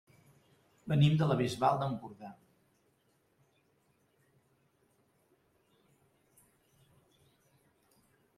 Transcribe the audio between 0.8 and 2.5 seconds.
Venim de la Bisbal d'Empordà.